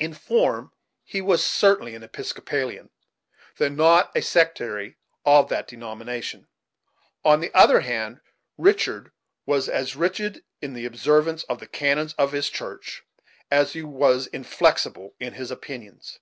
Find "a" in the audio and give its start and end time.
4.16-4.22